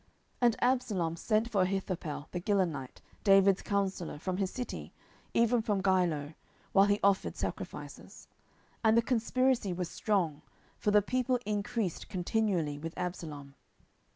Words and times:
10:015:012 0.01 0.07
And 0.41 0.63
Absalom 0.63 1.15
sent 1.15 1.51
for 1.51 1.61
Ahithophel 1.61 2.27
the 2.31 2.41
Gilonite, 2.41 3.01
David's 3.23 3.61
counsellor, 3.61 4.17
from 4.17 4.37
his 4.37 4.49
city, 4.49 4.93
even 5.35 5.61
from 5.61 5.83
Giloh, 5.83 6.33
while 6.71 6.87
he 6.87 6.99
offered 7.03 7.35
sacrifices. 7.37 8.27
And 8.83 8.97
the 8.97 9.03
conspiracy 9.03 9.73
was 9.73 9.91
strong; 9.91 10.41
for 10.79 10.89
the 10.89 11.03
people 11.03 11.37
increased 11.45 12.09
continually 12.09 12.79
with 12.79 12.97
Absalom. 12.97 13.53